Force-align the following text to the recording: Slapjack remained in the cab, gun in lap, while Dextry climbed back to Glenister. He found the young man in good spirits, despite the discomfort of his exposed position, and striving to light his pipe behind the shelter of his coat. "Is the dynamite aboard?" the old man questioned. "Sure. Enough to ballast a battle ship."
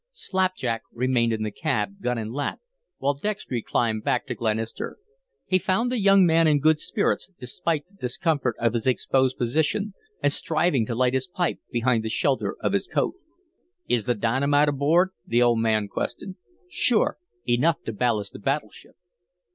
Slapjack 0.13 0.81
remained 0.91 1.31
in 1.31 1.43
the 1.43 1.51
cab, 1.51 2.01
gun 2.01 2.17
in 2.17 2.31
lap, 2.33 2.59
while 2.97 3.13
Dextry 3.13 3.61
climbed 3.61 4.03
back 4.03 4.25
to 4.25 4.33
Glenister. 4.33 4.97
He 5.45 5.59
found 5.59 5.91
the 5.91 5.99
young 5.99 6.25
man 6.25 6.47
in 6.47 6.59
good 6.59 6.79
spirits, 6.79 7.29
despite 7.39 7.85
the 7.87 7.93
discomfort 7.93 8.55
of 8.57 8.73
his 8.73 8.87
exposed 8.87 9.37
position, 9.37 9.93
and 10.23 10.33
striving 10.33 10.87
to 10.87 10.95
light 10.95 11.13
his 11.13 11.27
pipe 11.27 11.59
behind 11.69 12.03
the 12.03 12.09
shelter 12.09 12.55
of 12.61 12.73
his 12.73 12.87
coat. 12.87 13.13
"Is 13.87 14.07
the 14.07 14.15
dynamite 14.15 14.69
aboard?" 14.69 15.11
the 15.27 15.43
old 15.43 15.59
man 15.59 15.87
questioned. 15.87 16.35
"Sure. 16.67 17.19
Enough 17.47 17.83
to 17.83 17.93
ballast 17.93 18.33
a 18.33 18.39
battle 18.39 18.71
ship." 18.71 18.95